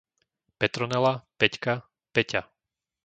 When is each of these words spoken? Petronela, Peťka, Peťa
Petronela, 0.59 1.13
Peťka, 1.37 1.75
Peťa 2.13 2.41